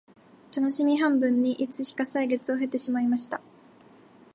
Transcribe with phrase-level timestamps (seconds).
[0.49, 3.39] たのしみ半分にいつしか歳月を経てしまいました